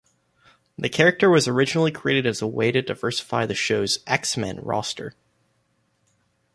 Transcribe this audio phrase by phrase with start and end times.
[0.79, 5.13] The character was originally created as a way to diversify the show's X-Men roster.